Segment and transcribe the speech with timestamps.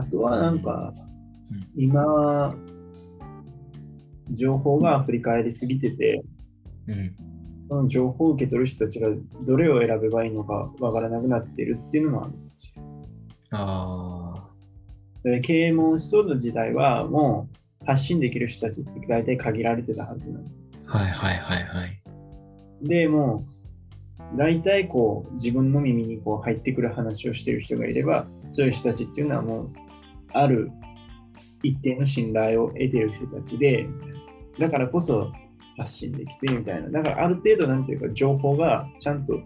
[0.00, 0.94] あとはなんか、
[1.76, 2.54] 今、
[4.30, 6.22] 情報が振り返りすぎてて、
[6.86, 7.14] うん。
[7.68, 9.08] その情報を受け取る人たちが
[9.42, 12.90] どれを選べばいいのかわからなくなっているっていうのもあるかもしれない。
[13.52, 14.48] あ
[15.22, 17.48] で啓蒙思想の時代はも
[17.82, 20.44] う発信できる人たちって大体限られてたはずなの。
[20.88, 20.98] あ。
[20.98, 22.02] はいはいはいはい。
[22.82, 23.44] でも
[24.34, 29.70] う大体こう自分の耳にこう入ってくる話をしている人がいればそういう人たちっていうのはもう
[30.32, 30.70] ある
[31.62, 33.86] 一定の信頼を得ている人たちで
[34.58, 35.32] だからこそ
[35.76, 36.90] 発信できてみたいな。
[36.90, 39.40] だからある程度なんていうか情報がちゃんと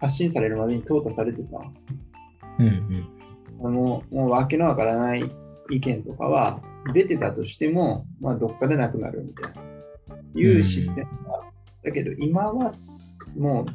[0.00, 1.58] 発信されるまでに淘汰されてた。
[2.58, 3.08] うんうん。
[3.60, 5.22] あのもうわけのわからない
[5.70, 6.60] 意見とかは
[6.92, 9.70] 出てたとしても、まあ、どっかでなくなるみたいな。
[10.34, 11.50] いうシステムがある。
[11.84, 13.66] だけど今はすもう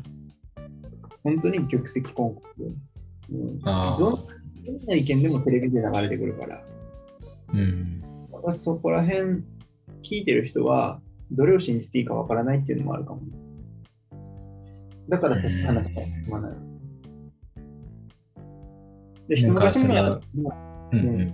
[1.24, 2.76] 本当に玉石混交で、
[3.32, 4.20] うん、どん
[4.66, 6.63] どんな意見でもテレビで流れてくるから、
[7.54, 8.02] うん。
[8.52, 9.44] そこら辺
[10.04, 13.22] 聞いてる人はどれを信じていいかわからないっていうのもあるかも。
[15.10, 16.52] だからさうん話が進まない。
[19.27, 20.22] で、一なんか昔前はそ
[20.91, 21.34] うんうん。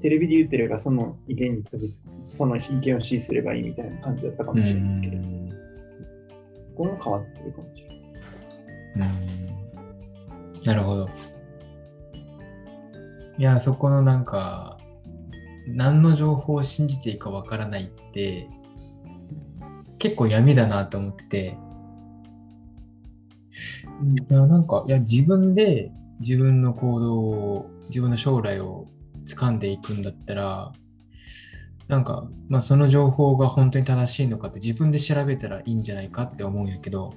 [0.00, 5.50] テレビで言ってればその意見に飛びつく、その意見を支持すればいいみたいな感じだったかもしれないけど、うん
[6.56, 7.98] そこも変わってるかもしれない。
[8.96, 9.54] うん
[10.64, 11.08] なるほど。
[13.38, 14.78] いや、そこのなんか、
[15.66, 18.48] 何の情報を信じていいかわからないって、
[19.98, 21.56] 結構闇だなと思ってて、
[24.30, 28.88] いや、なんか、いや、自分で自分の行動を、自分の将来を
[29.26, 30.72] 掴んでいくんだったら、
[31.88, 37.14] なんか、まあ、その情報が本当に正しいのかって自分で調べたらいいんじゃないかって思うんやけど、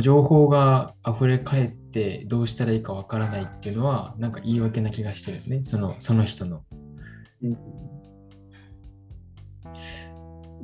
[0.00, 6.62] 情報が溢れ返ってどうしたらいいかわからないっていうのは、なんか言い訳な気がしてるよね、そのその人の。
[7.42, 7.56] うん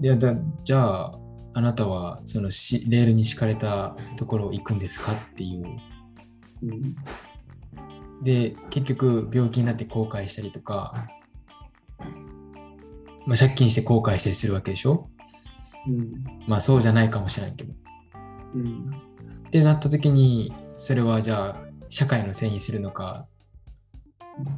[0.00, 1.18] いやだじゃあ、
[1.54, 5.64] あなたはそのしレールに敷かれたところを行くんですかっていう。
[6.62, 6.96] うん
[8.22, 11.06] で、結局病気になって後悔したりとか、
[13.26, 15.08] まあ、借金して後悔したりするわけでしょ？
[15.86, 16.12] うん
[16.46, 17.72] まあそうじゃないかもしれないけど。
[18.54, 18.90] うん
[19.48, 21.56] ってなった時に、それはじゃあ
[21.88, 23.26] 社会のせいにするのか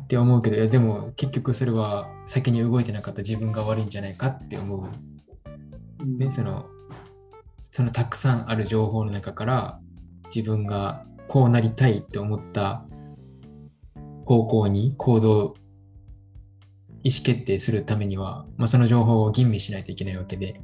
[0.04, 4.88] って思うけど、いやでも結局それは先に動いてなかった自分が悪いんじゃないかって思う。
[6.00, 6.18] うん。
[6.18, 6.66] ね、その
[7.60, 9.80] そのたくさんある情報の中から
[10.34, 12.84] 自分がこうなりたいって思った
[14.24, 15.54] 方向に行動
[17.02, 20.60] 意思決定するためには、まあ、その情報を吟味しないといけないわけで。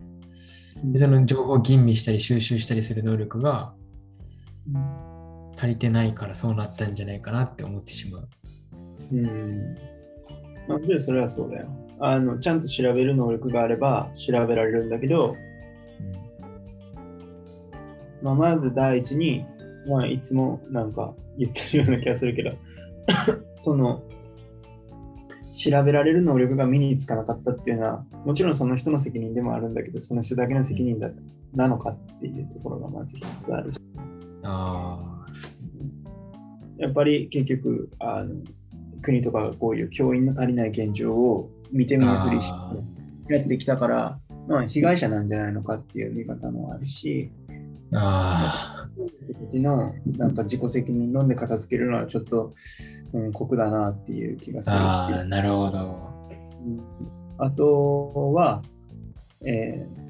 [0.84, 3.72] でその情報を吟味したり収集したりする能力が
[5.56, 8.28] 足りてないからそうなったんじゃないかなって思ってしまう。
[9.12, 9.74] うん。
[10.68, 11.68] まあ、もちろんそれはそうだよ。
[11.98, 15.34] あの、ちゃんと調べる能力があれば調べられるんだけど、
[18.22, 19.46] まあ、まず第一に、
[19.88, 22.52] まあ、いつもなんか言ってるような気がするけど、
[23.56, 24.02] その、
[25.50, 31.10] 調べられる能力が身につかなかったっていうのは、もちろんその人の責任でもあるんだけど、その人だけの責任だ
[31.54, 33.85] なのかっていうところがまず一つあるし。
[34.46, 35.26] あ
[36.78, 38.34] やっぱり結局あの
[39.02, 42.72] 国とかがこういう教員の足りない現状を見て見ぬふりしあ
[43.28, 44.18] てやってきたから、
[44.48, 47.30] まあ、被害者なんじゃないのかっていう見方もあるし、
[47.92, 48.88] あ、あ
[49.42, 52.52] うちのなんか自己責任論で片付けるのはちょっと、
[53.12, 55.18] うん、酷だなっていう気がするあ、っていう。
[55.18, 55.78] ああ、なるほど。
[56.64, 56.80] うん。
[57.38, 58.62] あとは、
[59.44, 60.06] えー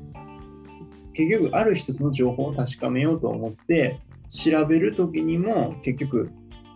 [1.17, 3.99] 結局ある一つの情報を確かめようと思って
[4.29, 6.31] 調べるときにも結局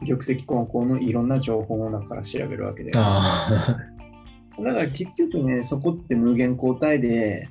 [0.07, 2.91] 玉石混交のいろんな情報の中から調べるわけで。
[2.97, 3.81] だかあ
[4.59, 7.49] あ、ら結局ねそこって無限交代で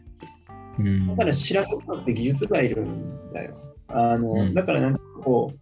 [0.77, 1.07] うん。
[1.07, 3.55] だから調べるのって技術がいるんだよ。
[3.87, 4.53] あの、うん。
[4.53, 5.59] だからなんかこう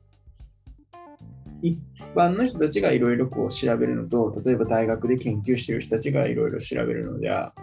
[1.62, 1.80] 一
[2.16, 7.54] 般の人たちがいろいろこう調べるのと例えば大学で研究してる人たちがいろいろ調べるのでは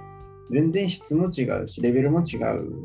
[0.51, 2.85] 全然質も違うしレベルも違う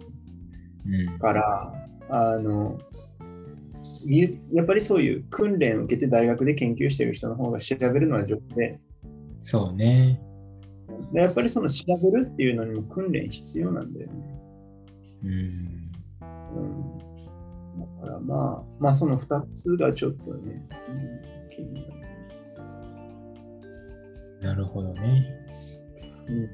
[0.87, 1.19] うん。
[1.19, 1.73] から
[2.09, 2.98] あの技術
[4.51, 8.79] やっぱりそういう訓練を受けて大学で研究してる人の方が調べるのは上手で
[9.41, 10.19] そうね。
[11.13, 14.13] でやっぱりその調べるっていうのにも訓練必要なんだよね。
[15.23, 15.29] うん。
[15.29, 16.99] うん、
[18.01, 21.87] だからまあ、まあその2つがちょっとね、うん、気になる。
[24.41, 25.25] なるほどね。
[26.27, 26.49] うん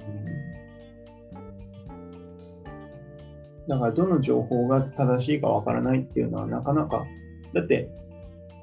[3.68, 7.06] だからどの情報が正しいかわからないっていうのはなかなか、
[7.56, 7.90] だって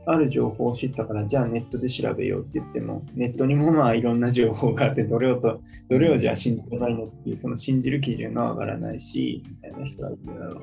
[0.05, 10.59] ある情報を知ったから、じゃあネットで調べようって言っても、ネットにもまあいろんな情報があって、どれをと、どれをじゃあ信じればいいのっていう、その信じる基準がわからないし、みたいな人がいるだろう。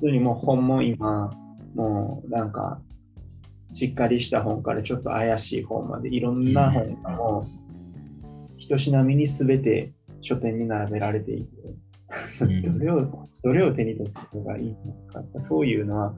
[0.00, 1.32] それにもう本も今、
[1.74, 2.80] もうなんか、
[3.72, 11.50] しっかりした本からちょっと怪しい本まで、いろんな本がもう、一品目に全て書店に並べられていて、
[12.42, 16.14] うん どれを、どれを手に取った方がいいのか、そういうのは、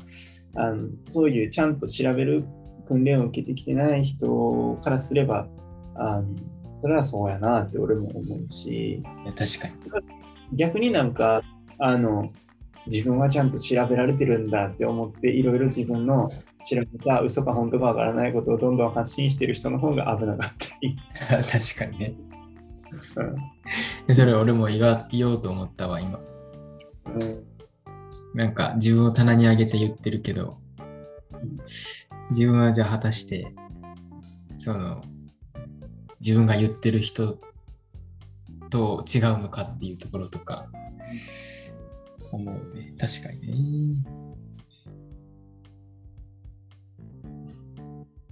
[0.55, 2.45] あのそういうちゃんと調べる
[2.87, 5.47] 訓練を受けてきてない人からすれば、
[5.95, 6.25] あの
[6.77, 10.57] それはそうやなって俺も思うし、確かに。
[10.57, 11.43] 逆になんか、
[11.79, 12.31] あの、
[12.87, 16.29] 自分はちゃんと調べられてるんだって思って、いろいろ自分の
[16.69, 20.97] 調べた嘘か本当かわからないことをどんどん発信してる人の方が危なかったり。
[21.29, 22.15] 確かにね。
[23.17, 23.37] うん
[24.07, 26.19] でそれ俺も言わ言おうと思ったわ、今。
[27.15, 27.52] うん
[28.35, 30.59] なんか自分を棚に上げて言ってるけど、
[32.31, 33.53] 自分はじゃあ果たして、
[34.57, 35.05] その、
[36.21, 37.39] 自分が言ってる人
[38.71, 40.69] と違うのかっていうところとか、
[42.31, 42.95] 思うね。
[42.99, 44.05] 確かにね。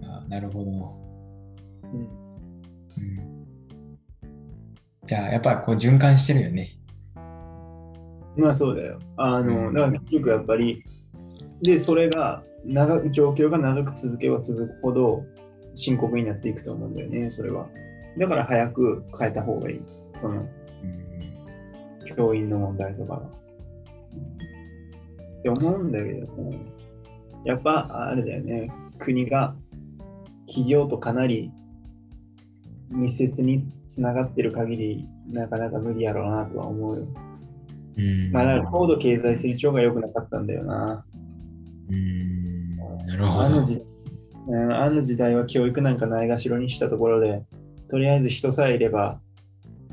[0.02, 0.70] あなるほど。
[1.92, 2.30] うん
[2.96, 3.46] うん。
[5.06, 6.79] じゃあ、やっぱこう循環してるよね。
[8.36, 8.98] まあそうだよ。
[9.16, 10.84] あうの、んだから結局やっぱり、
[11.62, 15.24] で、それが長く、状況が長く続けば続くほど
[15.74, 17.66] 深刻になっていくと思うんだよね、それは。
[18.18, 19.80] だから早く変えた方がいい。
[20.12, 20.46] その、
[22.16, 23.20] 教員の問題とかは。
[25.40, 26.52] って思うんだけども、
[27.44, 29.54] やっぱあれだよね、国が
[30.46, 31.50] 企業とかなり
[32.90, 37.06] 密接につながってる限り、なかなか無理やろうなとは思うよ。
[37.96, 38.32] うん。
[38.32, 41.04] まあ、だから高度経済成長が良くなかったんだよな。
[41.90, 42.76] うん。
[42.76, 43.46] なるほど。
[43.46, 43.82] あの時
[44.48, 47.42] うんあの時代は教育なんかないがしろにしたところで、
[47.88, 49.20] とりあえず人さえいれば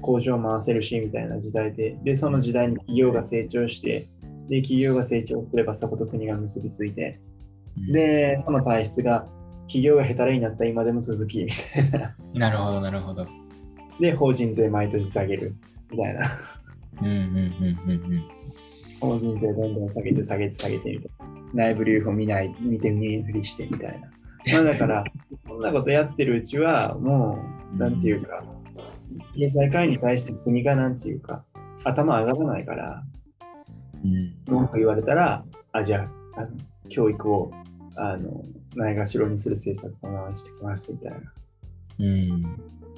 [0.01, 4.07] 工場回せるしみたいな時代で、で、その時代に企業が成長して、
[4.49, 7.19] で、企業が成長すればそこと国が結びついて、
[7.91, 9.27] で、その体質が
[9.67, 12.15] 企業がヘタレになった今でも続き、みたいな。
[12.33, 13.25] なるほど、なるほど。
[13.99, 15.53] で、法人税毎年下げる、
[15.91, 16.21] みたいな。
[17.01, 18.37] うんうんうんうん
[18.99, 21.27] 法人税どんどん下げて下げて下げてみたいな。
[21.53, 24.09] 内部留保見ない、見て見えふりしてみたいな。
[24.53, 25.03] まあだから、
[25.47, 27.39] こんなことやってるうちは、も
[27.75, 28.43] う、なんていうか、
[29.35, 31.43] 経済界に対して国がなんていうか、
[31.83, 33.03] 頭上がらないから、
[34.03, 36.49] うん文句言われたら、あ、じゃあ、あの
[36.89, 37.51] 教育を、
[37.95, 38.45] あの、
[38.75, 41.17] ないがしろにする政策を回してきます、みたいな。
[41.99, 42.41] うん。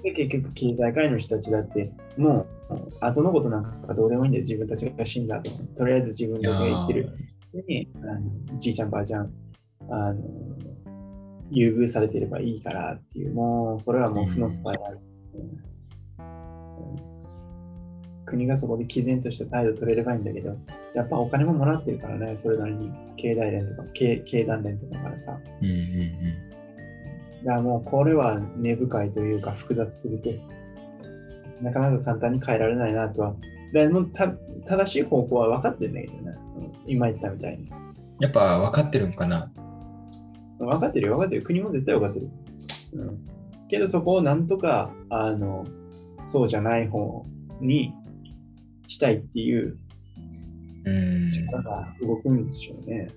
[0.04, 2.48] で、結局、経済界の人たちだって、もう、
[3.00, 5.51] 後のことなんかどうでもいいんだよ、自分たちが死んだと。
[5.75, 7.10] とりあえず自分たちが生きてる。
[7.68, 8.06] にあ
[8.54, 9.33] のじいちゃんばあちゃん
[9.89, 10.21] あの
[11.50, 15.00] 優遇されてればいいからっていうもうそれはもう負のスパイラル、
[15.33, 15.69] うん
[18.30, 20.56] 国がそこで毅然とした態度を取れればいいんだけど
[20.94, 22.36] やっぱお金ももらってるからね。
[22.36, 22.92] それなりに。
[23.18, 25.38] 経団連とか経経団連とかからさ。
[25.62, 26.50] うんうん。
[27.44, 30.39] だからもうこれは根深いというか複雑すぎて
[31.61, 33.35] なかなか簡単に変えられないなとは
[33.73, 37.69] でも正しい方向は分かってるんだけどね、うん今言ったみたいに
[38.19, 39.51] やっぱ分かってるんかな？
[40.57, 41.41] 分かってるよ、分かってる。
[41.41, 42.29] 国も絶対分かってる。
[42.93, 43.27] うん。
[43.69, 45.65] けどそこをなんとか、あの、
[46.25, 47.25] そうじゃない方
[47.62, 47.93] に
[48.88, 49.77] したいっていう
[50.84, 51.29] うん。
[51.29, 53.07] 力が動くんでしょうね。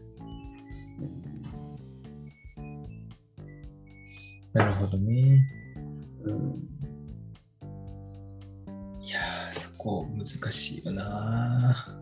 [4.52, 5.40] なるほどね。
[6.24, 6.71] うん。
[9.12, 12.00] いやー、そこ難しいよな。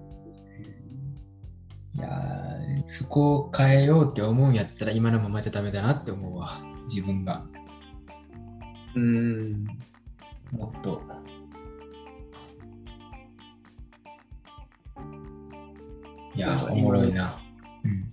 [1.97, 6.61] いやー、そこを変えようって思うんやったら今のままじゃダメだなって思うわ。
[6.85, 7.45] 自分が
[8.95, 9.64] うん。
[10.52, 11.02] もっと。
[16.37, 17.29] いやー、おもろいな。
[17.85, 18.09] うん。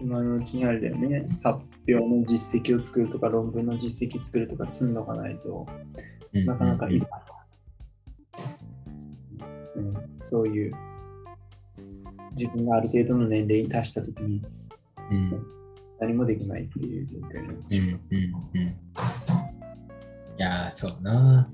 [0.00, 1.28] 今のうちにあれだよね。
[1.44, 5.68] 発表の実績を作るとか、論文の実績作るとか積んどかないと
[6.32, 7.35] なかなかいざ、うん、
[10.16, 10.74] そういう
[12.32, 14.42] 自分がある程度の年齢に達したときに
[15.10, 15.46] うん。
[15.98, 17.84] 何もできないっていう状況になっうちゃう。
[17.84, 18.00] んうん
[18.54, 18.62] うん。
[18.62, 18.74] い
[20.36, 21.50] やー、そうな。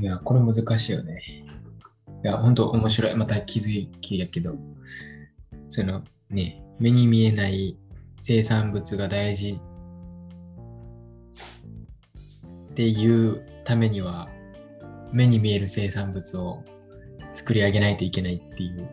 [0.00, 1.22] いや、これ難しいよね。
[2.24, 3.16] いや、本当面白い。
[3.16, 4.56] また気づきやけど、
[5.68, 7.76] そのね、目に見えない
[8.20, 9.60] 生産物が大事
[12.70, 14.30] っていうためには、
[15.12, 16.64] 目に見える生産物を
[17.34, 18.88] 作り上げないといけないっていう。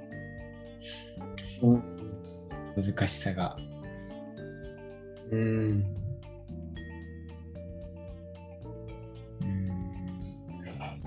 [1.64, 1.84] うん
[2.76, 3.58] 難しさが。
[5.32, 5.84] うん。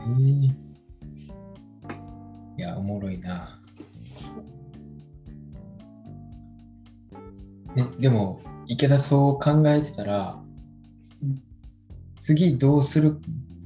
[0.06, 0.44] うん。
[0.44, 0.52] い
[2.58, 3.58] や、おもろいな。
[7.74, 10.38] ね、でも、池田そう考えてたら、
[11.22, 11.42] うん
[12.20, 13.20] 次どうする、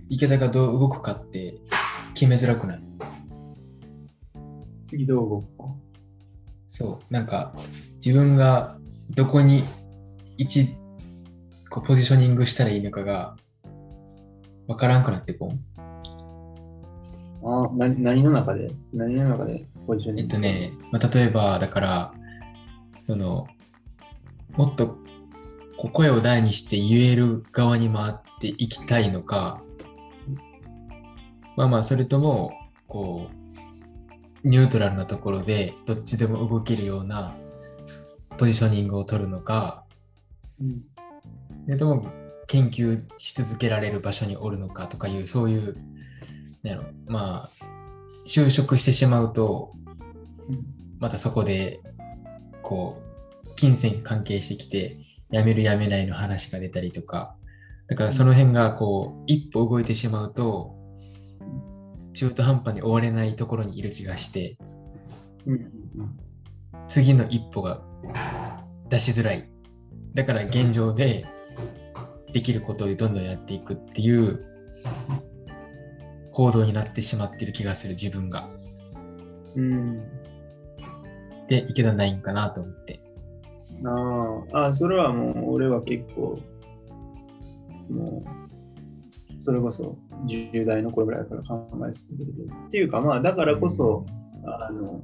[0.09, 1.59] 池田がどう動くかって
[2.15, 2.83] 決めづらくない？
[4.85, 5.65] 次どう動くか？
[6.69, 7.55] そう、なんか
[8.05, 8.77] 自分が
[9.11, 9.65] どこに
[10.39, 10.69] 位置、
[11.71, 13.37] こうポジショニングしたらいいのかが
[14.69, 15.59] わからんくなってこう。
[17.49, 18.71] あな何の中で？
[18.93, 20.35] 何の中でポジショニング？
[20.35, 22.15] えっとね、まあ、例えばだから、
[23.03, 23.47] その、
[24.57, 24.99] もっと
[25.93, 29.63] 声を大にして言える側に回っていきたいのか、
[31.57, 32.53] まあまあ、それとも、
[32.87, 33.47] こう、
[34.49, 37.35] ニュートラルなところでどっちでも動けるような
[38.39, 39.85] ポジショニングを取るのか、
[40.61, 40.83] うん。
[41.67, 42.07] でとも
[42.47, 45.77] 研究し続けられる場所におるのかとかいうそういう
[46.63, 47.51] なまあ
[48.25, 49.73] 就職してしまうと
[50.49, 50.65] うん。
[51.01, 51.81] またそこで
[52.63, 53.03] こ
[53.45, 54.97] う金銭関係してきて
[55.33, 57.35] 辞める辞めないの話が出たりとか
[57.89, 60.77] だからその辺がこう一歩動いてしまうと
[62.17, 64.57] 中途半端に終われないところにいる気がして
[65.47, 66.27] うんうん
[66.89, 67.83] 次の一歩が
[68.89, 69.49] 出しづらい。
[70.15, 71.27] だから現状で
[72.33, 74.45] できることをどんどんやっていくっていう
[76.33, 78.49] 行動になってしまってる気がする自分が。
[79.57, 80.05] うん。
[81.49, 83.01] で池田ないんかなと思って。
[83.85, 86.39] あああ、それはもう俺は結構、
[87.91, 94.07] もう、それこそ10代の頃ぐらいから考えてたけれど、っていうかまあ、だからこそ、
[94.45, 95.03] あの、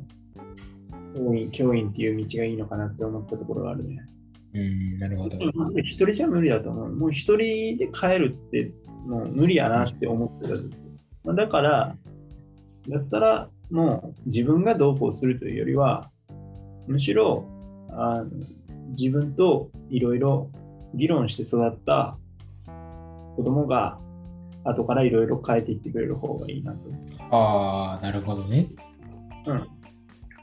[1.15, 4.09] 教員教員っていう道がいいのかなって思ったところがあるね。
[4.55, 5.39] うんなるほど
[5.81, 6.95] 一人じゃ無理だと思う。
[6.95, 8.73] もう一人で帰るって
[9.07, 10.55] もう無理やなって思ってた。
[11.25, 11.97] まあ、だから、
[12.89, 16.11] だったらもう自分がどうこうするというよりは、
[16.87, 17.47] むしろ
[17.91, 18.31] あの
[18.91, 20.51] 自分といろいろ
[20.95, 22.17] 議論して育った
[23.37, 23.99] 子供が
[24.65, 26.91] 後からいろいろ変えていってくれる方がいいなと。
[27.31, 28.69] ああなるほどね。
[29.47, 29.69] うん。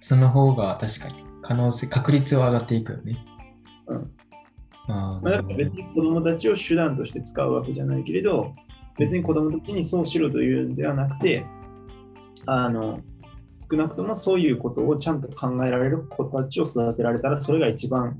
[0.02, 3.18] その方が確かに可能性確率は上がっていくよね。
[3.88, 4.12] うん。
[4.88, 8.54] あーまあ、だから別に子供たちを手段として使うわけじゃないけれど、
[8.98, 11.46] 別に子供たちにそうしろというんではなくて、
[12.46, 13.00] あの、
[13.60, 18.18] 少なくともそういうことをちゃんと考えられる子たちを育てられたら、それが一番